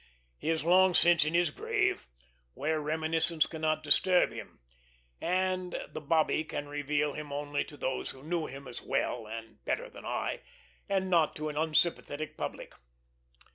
[0.39, 2.07] He is long since in his grave,
[2.55, 4.57] where reminiscence cannot disturb him;
[5.21, 9.63] and the Bobby can reveal him only to those who knew him as well and
[9.63, 10.41] better than I,
[10.89, 12.73] and not to an unsympathetic public.